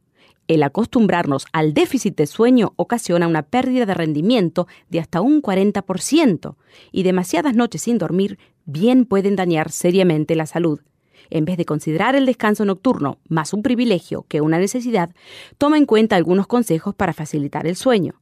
[0.49, 6.57] El acostumbrarnos al déficit de sueño ocasiona una pérdida de rendimiento de hasta un 40%
[6.91, 10.81] y demasiadas noches sin dormir bien pueden dañar seriamente la salud.
[11.29, 15.11] En vez de considerar el descanso nocturno más un privilegio que una necesidad,
[15.59, 18.15] toma en cuenta algunos consejos para facilitar el sueño.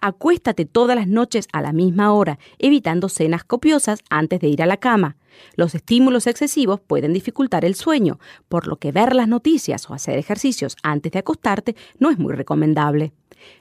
[0.00, 4.66] Acuéstate todas las noches a la misma hora, evitando cenas copiosas antes de ir a
[4.66, 5.16] la cama.
[5.56, 8.18] Los estímulos excesivos pueden dificultar el sueño,
[8.48, 12.34] por lo que ver las noticias o hacer ejercicios antes de acostarte no es muy
[12.34, 13.12] recomendable.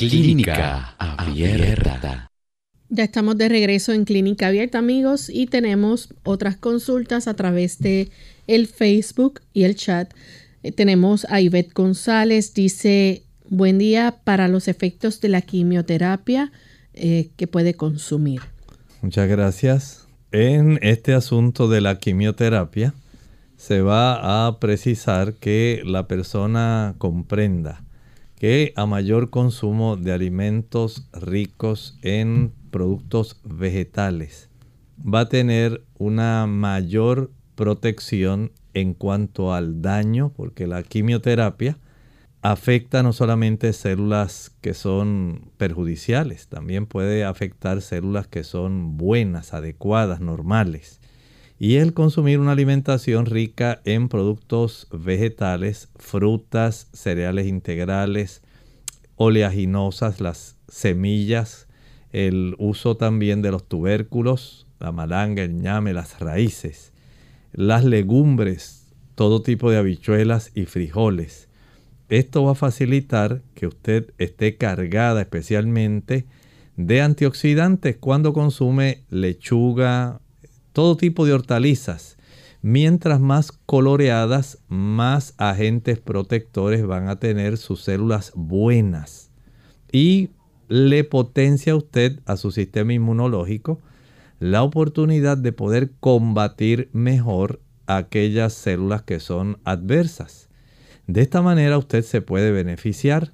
[0.00, 2.30] Clínica Abierta.
[2.88, 8.08] Ya estamos de regreso en Clínica Abierta, amigos, y tenemos otras consultas a través de
[8.46, 10.10] el Facebook y el chat.
[10.62, 16.50] Eh, tenemos a Ivette González, dice, buen día para los efectos de la quimioterapia
[16.94, 18.40] eh, que puede consumir.
[19.02, 20.08] Muchas gracias.
[20.32, 22.94] En este asunto de la quimioterapia,
[23.58, 27.82] se va a precisar que la persona comprenda
[28.40, 34.48] que a mayor consumo de alimentos ricos en productos vegetales
[34.98, 41.76] va a tener una mayor protección en cuanto al daño, porque la quimioterapia
[42.40, 50.20] afecta no solamente células que son perjudiciales, también puede afectar células que son buenas, adecuadas,
[50.20, 50.99] normales
[51.62, 58.40] y el consumir una alimentación rica en productos vegetales, frutas, cereales integrales,
[59.16, 61.68] oleaginosas, las semillas,
[62.12, 66.94] el uso también de los tubérculos, la malanga, el ñame, las raíces,
[67.52, 71.50] las legumbres, todo tipo de habichuelas y frijoles.
[72.08, 76.24] Esto va a facilitar que usted esté cargada especialmente
[76.78, 80.22] de antioxidantes cuando consume lechuga,
[80.72, 82.16] todo tipo de hortalizas.
[82.62, 89.30] Mientras más coloreadas, más agentes protectores van a tener sus células buenas.
[89.90, 90.30] Y
[90.68, 93.80] le potencia a usted, a su sistema inmunológico,
[94.38, 100.48] la oportunidad de poder combatir mejor aquellas células que son adversas.
[101.06, 103.32] De esta manera usted se puede beneficiar.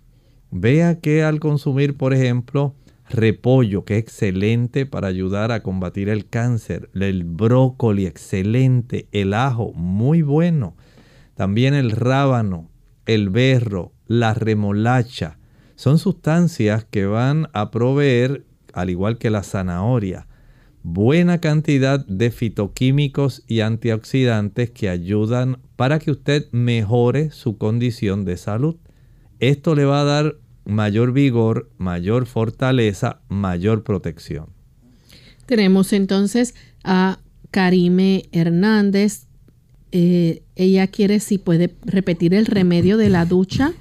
[0.50, 2.74] Vea que al consumir, por ejemplo,
[3.08, 9.72] repollo, que es excelente para ayudar a combatir el cáncer, el brócoli, excelente, el ajo,
[9.72, 10.76] muy bueno,
[11.34, 12.70] también el rábano,
[13.06, 15.38] el berro, la remolacha,
[15.76, 20.26] son sustancias que van a proveer, al igual que la zanahoria,
[20.82, 28.36] buena cantidad de fitoquímicos y antioxidantes que ayudan para que usted mejore su condición de
[28.36, 28.76] salud.
[29.38, 30.36] Esto le va a dar
[30.66, 34.48] mayor vigor, mayor fortaleza, mayor protección.
[35.46, 36.54] Tenemos entonces
[36.84, 39.26] a Karime Hernández.
[39.92, 43.72] Eh, ella quiere si puede repetir el remedio de la ducha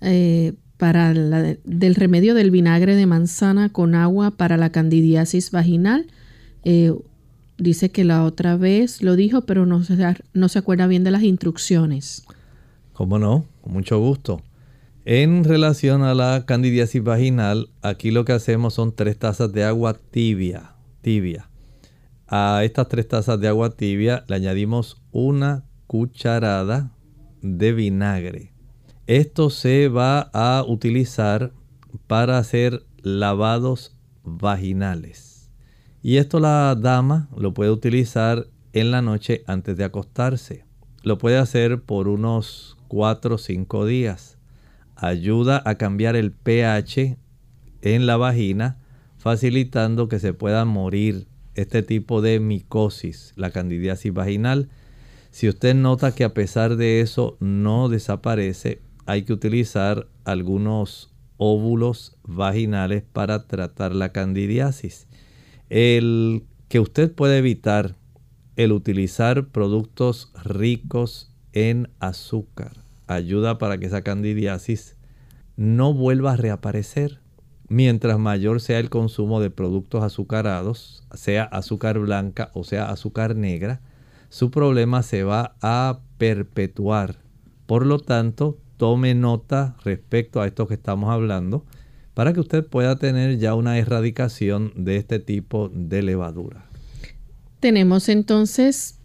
[0.00, 6.08] eh, para del remedio del vinagre de manzana con agua para la candidiasis vaginal.
[6.64, 6.92] Eh,
[7.56, 9.82] dice que la otra vez lo dijo, pero no
[10.32, 12.24] no se acuerda bien de las instrucciones.
[12.92, 13.46] ¿Cómo no?
[13.62, 14.42] Con mucho gusto.
[15.06, 19.92] En relación a la candidiasis vaginal, aquí lo que hacemos son tres tazas de agua
[19.92, 21.50] tibia, tibia.
[22.26, 26.90] A estas tres tazas de agua tibia le añadimos una cucharada
[27.42, 28.54] de vinagre.
[29.06, 31.52] Esto se va a utilizar
[32.06, 35.50] para hacer lavados vaginales.
[36.02, 40.64] Y esto la dama lo puede utilizar en la noche antes de acostarse.
[41.02, 44.33] Lo puede hacer por unos 4 o 5 días.
[44.96, 47.16] Ayuda a cambiar el pH
[47.82, 48.78] en la vagina,
[49.18, 54.68] facilitando que se pueda morir este tipo de micosis, la candidiasis vaginal.
[55.30, 62.16] Si usted nota que a pesar de eso no desaparece, hay que utilizar algunos óvulos
[62.22, 65.08] vaginales para tratar la candidiasis.
[65.70, 67.96] El que usted puede evitar
[68.56, 74.96] el utilizar productos ricos en azúcar ayuda para que esa candidiasis
[75.56, 77.20] no vuelva a reaparecer.
[77.68, 83.80] Mientras mayor sea el consumo de productos azucarados, sea azúcar blanca o sea azúcar negra,
[84.28, 87.16] su problema se va a perpetuar.
[87.66, 91.64] Por lo tanto, tome nota respecto a esto que estamos hablando
[92.14, 96.66] para que usted pueda tener ya una erradicación de este tipo de levadura.
[97.60, 98.98] Tenemos entonces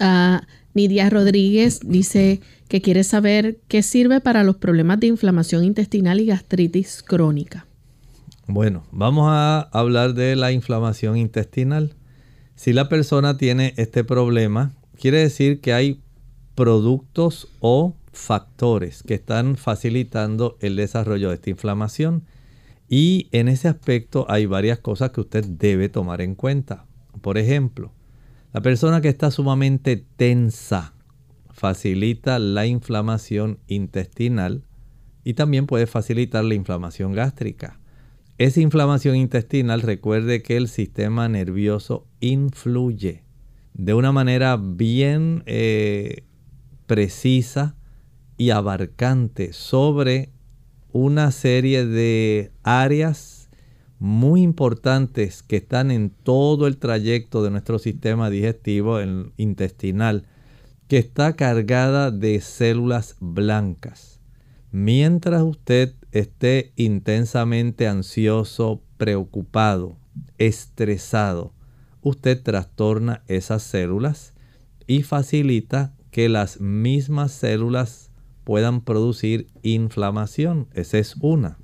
[0.00, 0.42] a
[0.74, 6.26] Nidia Rodríguez, dice que quiere saber qué sirve para los problemas de inflamación intestinal y
[6.26, 7.66] gastritis crónica.
[8.46, 11.94] Bueno, vamos a hablar de la inflamación intestinal.
[12.54, 16.00] Si la persona tiene este problema, quiere decir que hay
[16.54, 22.24] productos o factores que están facilitando el desarrollo de esta inflamación.
[22.88, 26.84] Y en ese aspecto hay varias cosas que usted debe tomar en cuenta.
[27.20, 27.92] Por ejemplo,
[28.52, 30.94] la persona que está sumamente tensa
[31.50, 34.64] facilita la inflamación intestinal
[35.24, 37.78] y también puede facilitar la inflamación gástrica.
[38.38, 43.24] Esa inflamación intestinal recuerde que el sistema nervioso influye
[43.74, 46.24] de una manera bien eh,
[46.86, 47.76] precisa
[48.36, 50.30] y abarcante sobre
[50.92, 53.31] una serie de áreas
[54.02, 58.98] muy importantes que están en todo el trayecto de nuestro sistema digestivo
[59.36, 60.26] intestinal,
[60.88, 64.18] que está cargada de células blancas.
[64.72, 69.96] Mientras usted esté intensamente ansioso, preocupado,
[70.36, 71.52] estresado,
[72.00, 74.34] usted trastorna esas células
[74.88, 78.10] y facilita que las mismas células
[78.42, 80.66] puedan producir inflamación.
[80.72, 81.58] Esa es una.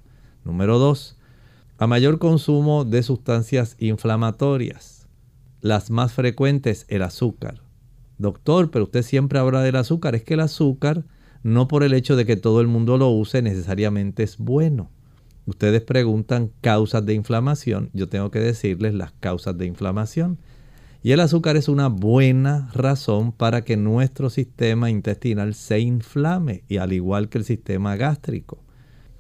[0.45, 1.18] Número dos,
[1.79, 5.07] a mayor consumo de sustancias inflamatorias.
[5.61, 7.63] Las más frecuentes, el azúcar.
[8.19, 10.17] Doctor, pero usted siempre habla del azúcar.
[10.17, 11.05] Es que el azúcar,
[11.45, 14.91] no por el hecho de que todo el mundo lo use, necesariamente es bueno.
[15.47, 17.91] Ustedes preguntan causas de inflamación.
[17.93, 20.39] Yo tengo que decirles las causas de inflamación.
[21.05, 26.79] Y el azúcar es una buena razón para que nuestro sistema intestinal se inflame, y
[26.79, 28.65] al igual que el sistema gástrico.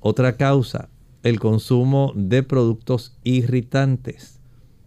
[0.00, 0.88] Otra causa,
[1.28, 4.40] el consumo de productos irritantes.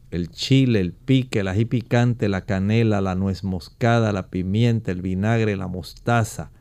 [0.09, 5.01] El chile, el pique, el ají picante, la canela, la nuez moscada, la pimienta, el
[5.01, 6.51] vinagre, la mostaza.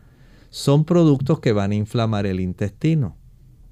[0.51, 3.17] Son productos que van a inflamar el intestino.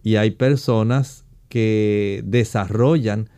[0.02, 3.30] Y hay personas que desarrollan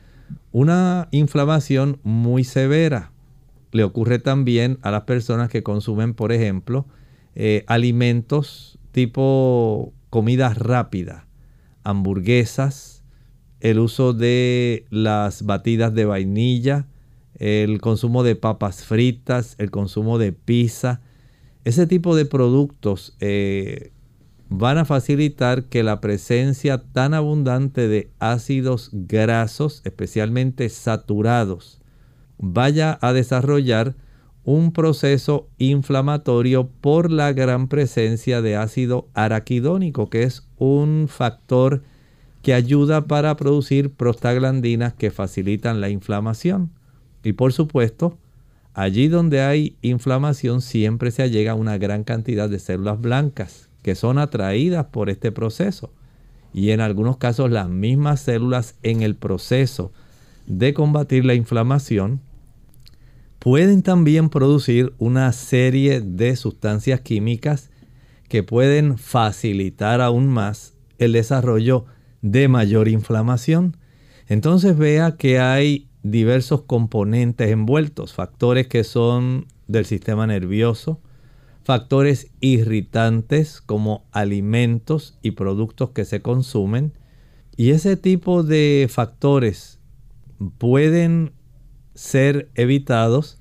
[0.53, 3.13] una inflamación muy severa.
[3.73, 6.87] Le ocurre también a las personas que consumen, por ejemplo,
[7.35, 11.27] eh, alimentos tipo comida rápida,
[11.85, 13.03] hamburguesas,
[13.61, 16.87] el uso de las batidas de vainilla,
[17.35, 21.01] el consumo de papas fritas, el consumo de pizza.
[21.65, 23.93] Ese tipo de productos eh,
[24.49, 31.81] van a facilitar que la presencia tan abundante de ácidos grasos, especialmente saturados,
[32.39, 33.95] vaya a desarrollar
[34.45, 41.83] un proceso inflamatorio por la gran presencia de ácido araquidónico, que es un factor
[42.43, 46.71] que ayuda para producir prostaglandinas que facilitan la inflamación.
[47.23, 48.17] Y por supuesto,
[48.73, 54.19] allí donde hay inflamación siempre se allega una gran cantidad de células blancas que son
[54.19, 55.93] atraídas por este proceso.
[56.53, 59.93] Y en algunos casos las mismas células en el proceso
[60.47, 62.21] de combatir la inflamación
[63.41, 67.71] pueden también producir una serie de sustancias químicas
[68.29, 71.87] que pueden facilitar aún más el desarrollo
[72.21, 73.79] de mayor inflamación.
[74.29, 81.01] Entonces vea que hay diversos componentes envueltos, factores que son del sistema nervioso,
[81.65, 86.93] factores irritantes como alimentos y productos que se consumen.
[87.57, 89.79] Y ese tipo de factores
[90.59, 91.33] pueden
[91.95, 93.39] ser evitados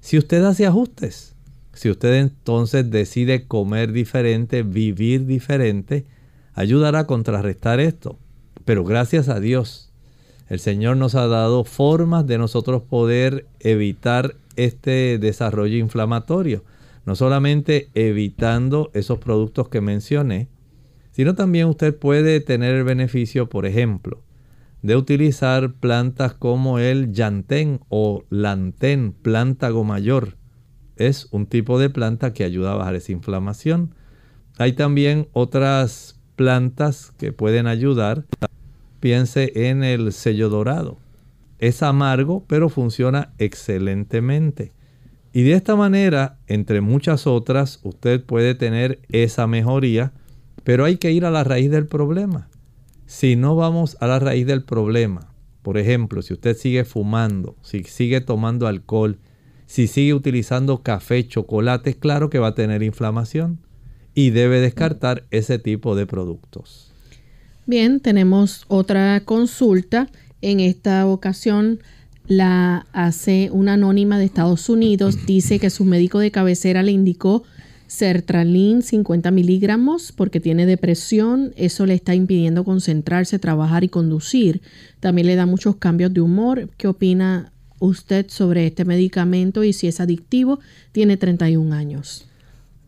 [0.00, 1.34] si usted hace ajustes.
[1.72, 6.06] Si usted entonces decide comer diferente, vivir diferente,
[6.54, 8.18] ayudará a contrarrestar esto.
[8.64, 9.92] Pero gracias a Dios,
[10.48, 16.64] El Señor nos ha dado formas de nosotros poder evitar este desarrollo inflamatorio.
[17.04, 20.48] No solamente evitando esos productos que mencioné,
[21.12, 24.22] sino también usted puede tener el beneficio, por ejemplo,
[24.82, 30.36] de utilizar plantas como el yantén o lantén, plántago mayor.
[30.96, 33.94] Es un tipo de planta que ayuda a bajar esa inflamación.
[34.58, 38.24] Hay también otras plantas que pueden ayudar.
[39.00, 40.98] Piense en el sello dorado.
[41.58, 44.72] Es amargo, pero funciona excelentemente.
[45.32, 50.12] Y de esta manera, entre muchas otras, usted puede tener esa mejoría,
[50.64, 52.48] pero hay que ir a la raíz del problema.
[53.08, 55.32] Si no vamos a la raíz del problema,
[55.62, 59.18] por ejemplo, si usted sigue fumando, si sigue tomando alcohol,
[59.64, 63.60] si sigue utilizando café, chocolate, claro que va a tener inflamación
[64.12, 66.92] y debe descartar ese tipo de productos.
[67.64, 70.10] Bien, tenemos otra consulta.
[70.42, 71.80] En esta ocasión
[72.26, 75.24] la hace una anónima de Estados Unidos.
[75.24, 77.42] Dice que su médico de cabecera le indicó
[77.88, 81.52] sertralin 50 miligramos porque tiene depresión.
[81.56, 84.60] Eso le está impidiendo concentrarse, trabajar y conducir.
[85.00, 86.68] También le da muchos cambios de humor.
[86.76, 90.60] ¿Qué opina usted sobre este medicamento y si es adictivo?
[90.92, 92.28] Tiene 31 años.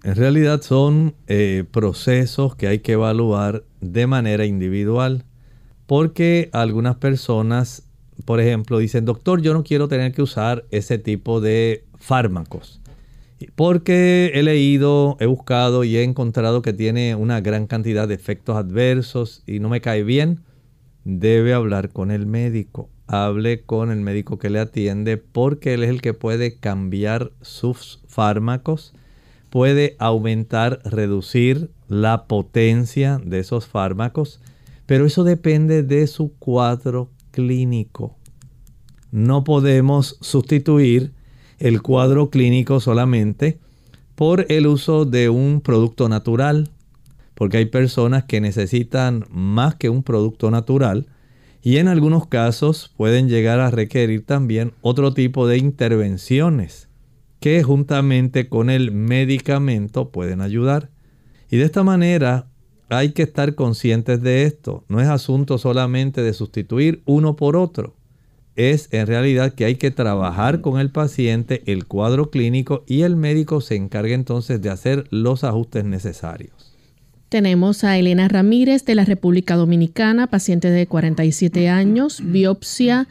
[0.05, 5.25] En realidad son eh, procesos que hay que evaluar de manera individual
[5.87, 7.83] porque algunas personas,
[8.25, 12.81] por ejemplo, dicen, doctor, yo no quiero tener que usar ese tipo de fármacos
[13.55, 18.57] porque he leído, he buscado y he encontrado que tiene una gran cantidad de efectos
[18.57, 20.41] adversos y no me cae bien,
[21.05, 22.89] debe hablar con el médico.
[23.07, 28.01] Hable con el médico que le atiende porque él es el que puede cambiar sus
[28.07, 28.95] fármacos,
[29.49, 34.41] puede aumentar, reducir la potencia de esos fármacos,
[34.87, 38.17] pero eso depende de su cuadro clínico.
[39.11, 41.13] No podemos sustituir
[41.61, 43.59] el cuadro clínico solamente
[44.17, 46.71] por el uso de un producto natural,
[47.35, 51.07] porque hay personas que necesitan más que un producto natural
[51.63, 56.89] y en algunos casos pueden llegar a requerir también otro tipo de intervenciones
[57.39, 60.91] que juntamente con el medicamento pueden ayudar.
[61.51, 62.47] Y de esta manera
[62.89, 64.85] hay que estar conscientes de esto.
[64.89, 68.00] No es asunto solamente de sustituir uno por otro
[68.69, 73.17] es en realidad que hay que trabajar con el paciente, el cuadro clínico y el
[73.17, 76.77] médico se encarga entonces de hacer los ajustes necesarios.
[77.31, 83.07] Tenemos a Elena Ramírez de la República Dominicana, paciente de 47 años, biopsia,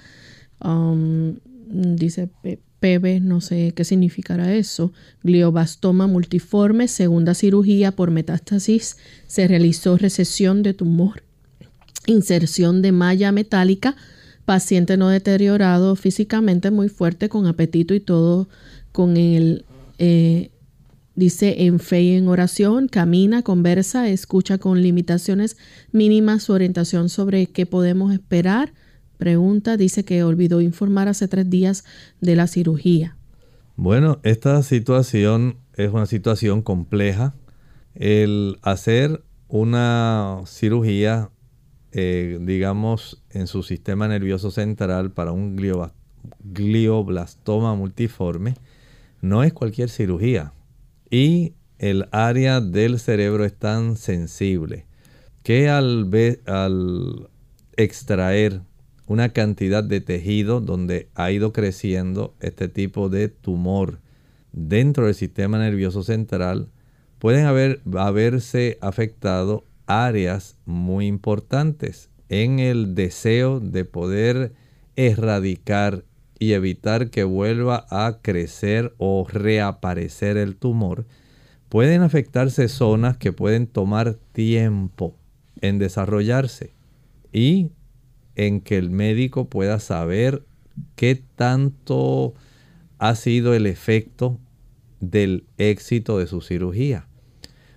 [0.61, 1.35] um,
[1.69, 2.29] dice
[2.79, 4.91] PB, no sé qué significará eso,
[5.23, 8.97] gliobastoma multiforme, segunda cirugía por metástasis,
[9.27, 11.23] se realizó recesión de tumor,
[12.05, 13.95] inserción de malla metálica,
[14.49, 18.49] paciente no deteriorado físicamente, muy fuerte, con apetito y todo,
[18.91, 19.63] con el,
[19.99, 20.49] eh,
[21.13, 25.55] dice, en fe y en oración, camina, conversa, escucha con limitaciones
[25.91, 28.73] mínimas su orientación sobre qué podemos esperar.
[29.19, 31.85] Pregunta, dice que olvidó informar hace tres días
[32.19, 33.15] de la cirugía.
[33.75, 37.35] Bueno, esta situación es una situación compleja.
[37.93, 41.29] El hacer una cirugía
[41.91, 45.57] eh, digamos, en su sistema nervioso central para un
[46.41, 48.55] glioblastoma multiforme,
[49.21, 50.53] no es cualquier cirugía.
[51.09, 54.85] Y el área del cerebro es tan sensible
[55.43, 56.09] que al,
[56.45, 57.29] al
[57.77, 58.61] extraer
[59.07, 63.99] una cantidad de tejido donde ha ido creciendo este tipo de tumor
[64.51, 66.69] dentro del sistema nervioso central,
[67.17, 74.53] pueden haber, haberse afectado áreas muy importantes en el deseo de poder
[74.95, 76.05] erradicar
[76.37, 81.05] y evitar que vuelva a crecer o reaparecer el tumor,
[81.69, 85.17] pueden afectarse zonas que pueden tomar tiempo
[85.59, 86.73] en desarrollarse
[87.33, 87.71] y
[88.35, 90.45] en que el médico pueda saber
[90.95, 92.35] qué tanto
[92.99, 94.39] ha sido el efecto
[94.99, 97.08] del éxito de su cirugía.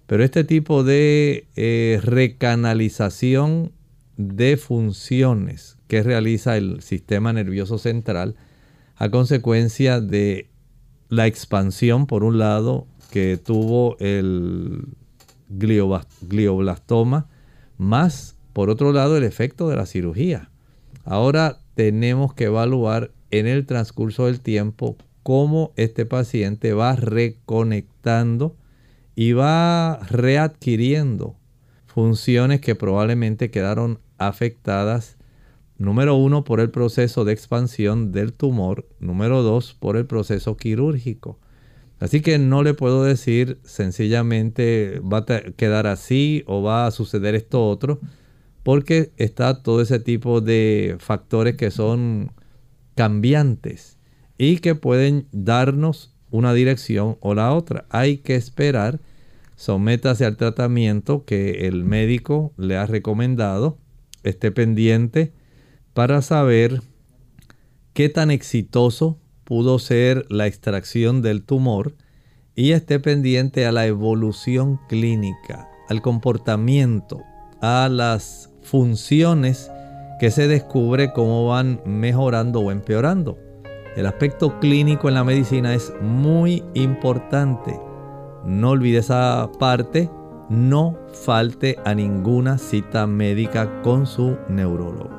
[0.06, 3.72] Pero este tipo de eh, recanalización
[4.16, 8.36] de funciones que realiza el sistema nervioso central
[8.96, 10.48] a consecuencia de
[11.08, 14.86] la expansión, por un lado, que tuvo el
[15.50, 17.28] glioblastoma,
[17.76, 20.50] más, por otro lado, el efecto de la cirugía.
[21.04, 28.56] Ahora tenemos que evaluar en el transcurso del tiempo cómo este paciente va reconectando
[29.14, 31.36] y va readquiriendo
[31.86, 35.18] funciones que probablemente quedaron afectadas
[35.82, 38.86] Número uno, por el proceso de expansión del tumor.
[39.00, 41.40] Número dos, por el proceso quirúrgico.
[41.98, 47.34] Así que no le puedo decir sencillamente va a quedar así o va a suceder
[47.34, 47.98] esto otro,
[48.62, 52.30] porque está todo ese tipo de factores que son
[52.94, 53.98] cambiantes
[54.38, 57.84] y que pueden darnos una dirección o la otra.
[57.90, 58.98] Hay que esperar,
[59.54, 63.78] sométase al tratamiento que el médico le ha recomendado,
[64.24, 65.32] esté pendiente
[65.94, 66.82] para saber
[67.92, 71.94] qué tan exitoso pudo ser la extracción del tumor
[72.54, 77.22] y esté pendiente a la evolución clínica, al comportamiento,
[77.60, 79.70] a las funciones
[80.20, 83.38] que se descubre cómo van mejorando o empeorando.
[83.94, 87.78] El aspecto clínico en la medicina es muy importante.
[88.44, 90.08] No olvide esa parte.
[90.48, 95.10] No falte a ninguna cita médica con su neurólogo.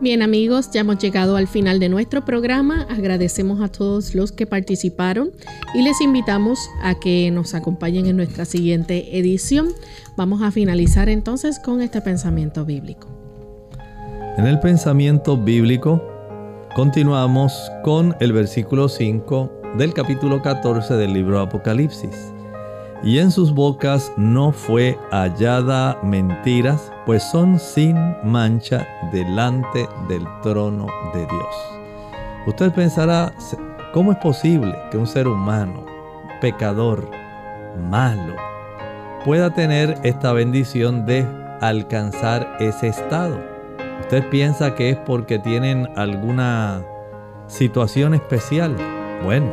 [0.00, 2.88] Bien amigos, ya hemos llegado al final de nuestro programa.
[2.90, 5.30] Agradecemos a todos los que participaron
[5.74, 9.68] y les invitamos a que nos acompañen en nuestra siguiente edición.
[10.16, 13.06] Vamos a finalizar entonces con este pensamiento bíblico.
[14.36, 16.11] En el pensamiento bíblico
[16.74, 22.32] continuamos con el versículo 5 del capítulo 14 del libro Apocalipsis
[23.02, 30.86] y en sus bocas no fue hallada mentiras, pues son sin mancha delante del trono
[31.12, 31.54] de Dios.
[32.46, 33.34] Usted pensará,
[33.92, 35.84] ¿cómo es posible que un ser humano,
[36.40, 37.10] pecador,
[37.90, 38.34] malo,
[39.26, 41.26] pueda tener esta bendición de
[41.60, 43.51] alcanzar ese estado?
[44.00, 46.84] ¿Usted piensa que es porque tienen alguna
[47.46, 48.76] situación especial?
[49.24, 49.50] Bueno,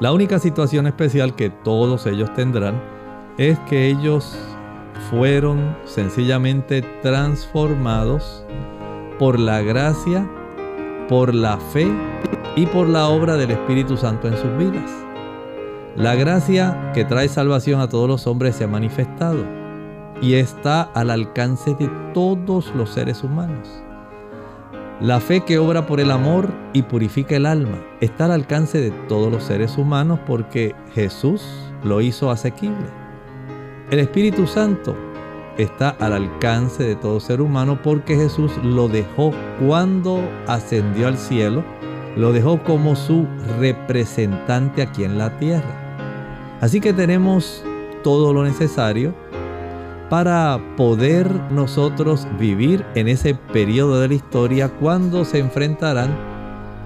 [0.00, 2.80] la única situación especial que todos ellos tendrán
[3.38, 4.38] es que ellos
[5.10, 8.44] fueron sencillamente transformados
[9.18, 10.28] por la gracia,
[11.08, 11.86] por la fe
[12.56, 14.90] y por la obra del Espíritu Santo en sus vidas.
[15.96, 19.61] La gracia que trae salvación a todos los hombres se ha manifestado
[20.22, 23.82] y está al alcance de todos los seres humanos.
[25.00, 28.92] La fe que obra por el amor y purifica el alma está al alcance de
[29.08, 31.44] todos los seres humanos porque Jesús
[31.82, 32.86] lo hizo asequible.
[33.90, 34.96] El Espíritu Santo
[35.58, 39.32] está al alcance de todo ser humano porque Jesús lo dejó
[39.66, 41.64] cuando ascendió al cielo,
[42.16, 43.26] lo dejó como su
[43.58, 45.98] representante aquí en la tierra.
[46.60, 47.64] Así que tenemos
[48.04, 49.14] todo lo necesario
[50.12, 56.14] para poder nosotros vivir en ese periodo de la historia cuando se enfrentarán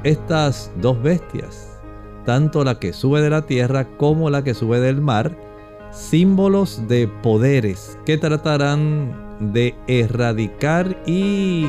[0.04, 1.76] estas dos bestias,
[2.24, 5.36] tanto la que sube de la tierra como la que sube del mar,
[5.90, 11.66] símbolos de poderes que tratarán de erradicar y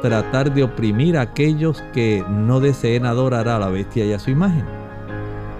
[0.00, 4.30] tratar de oprimir a aquellos que no deseen adorar a la bestia y a su
[4.30, 4.64] imagen.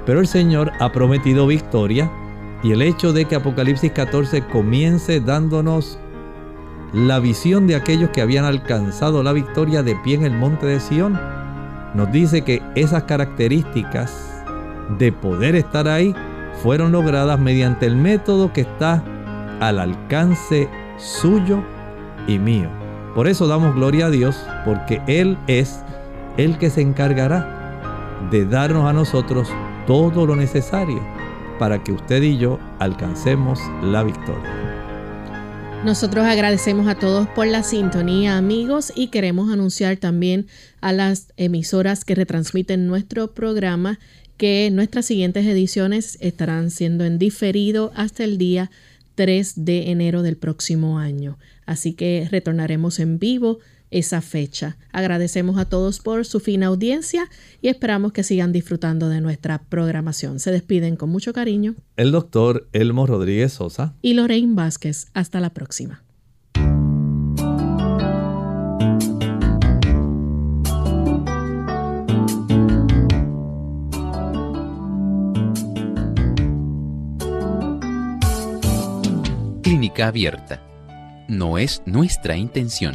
[0.06, 2.10] Pero el Señor ha prometido victoria
[2.62, 5.98] y el hecho de que Apocalipsis 14 comience dándonos
[6.92, 10.80] la visión de aquellos que habían alcanzado la victoria de pie en el monte de
[10.80, 11.18] Sión,
[11.94, 14.42] nos dice que esas características
[14.98, 16.14] de poder estar ahí
[16.62, 19.02] fueron logradas mediante el método que está
[19.60, 21.62] al alcance suyo
[22.26, 22.68] y mío.
[23.14, 25.84] Por eso damos gloria a Dios, porque Él es
[26.36, 29.48] el que se encargará de darnos a nosotros
[29.86, 31.17] todo lo necesario
[31.58, 34.78] para que usted y yo alcancemos la victoria.
[35.84, 40.46] Nosotros agradecemos a todos por la sintonía, amigos, y queremos anunciar también
[40.80, 44.00] a las emisoras que retransmiten nuestro programa
[44.36, 48.70] que nuestras siguientes ediciones estarán siendo en diferido hasta el día
[49.14, 51.38] 3 de enero del próximo año.
[51.66, 53.58] Así que retornaremos en vivo
[53.90, 54.76] esa fecha.
[54.92, 57.28] Agradecemos a todos por su fina audiencia
[57.60, 60.40] y esperamos que sigan disfrutando de nuestra programación.
[60.40, 61.74] Se despiden con mucho cariño.
[61.96, 65.08] El doctor Elmo Rodríguez Sosa y Lorraine Vázquez.
[65.14, 66.02] Hasta la próxima.
[79.62, 80.62] Clínica abierta.
[81.28, 82.94] No es nuestra intención